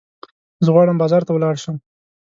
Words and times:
زه 0.63 0.69
غواړم 0.73 0.97
بازار 1.01 1.21
ته 1.27 1.31
ولاړ 1.33 1.55
شم. 1.63 1.75